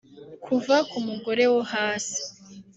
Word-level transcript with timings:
Kuva 0.45 0.75
ku 0.89 0.97
mugore 1.07 1.43
wo 1.51 1.61
hasi 1.71 2.19